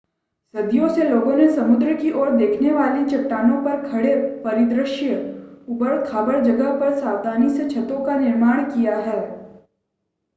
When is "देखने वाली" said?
2.29-3.03